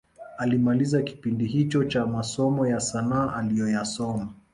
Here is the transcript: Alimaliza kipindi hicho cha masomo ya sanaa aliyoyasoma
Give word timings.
Alimaliza 0.37 1.01
kipindi 1.01 1.45
hicho 1.45 1.83
cha 1.83 2.05
masomo 2.05 2.67
ya 2.67 2.79
sanaa 2.79 3.33
aliyoyasoma 3.35 4.27